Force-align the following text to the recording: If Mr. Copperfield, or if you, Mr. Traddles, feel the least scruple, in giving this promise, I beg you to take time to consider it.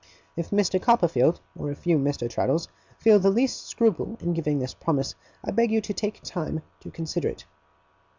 If 0.35 0.49
Mr. 0.49 0.81
Copperfield, 0.81 1.39
or 1.55 1.69
if 1.69 1.85
you, 1.85 1.99
Mr. 1.99 2.27
Traddles, 2.27 2.67
feel 2.97 3.19
the 3.19 3.29
least 3.29 3.67
scruple, 3.67 4.17
in 4.19 4.33
giving 4.33 4.57
this 4.57 4.73
promise, 4.73 5.13
I 5.45 5.51
beg 5.51 5.69
you 5.69 5.79
to 5.79 5.93
take 5.93 6.21
time 6.23 6.63
to 6.79 6.89
consider 6.89 7.27
it. 7.27 7.45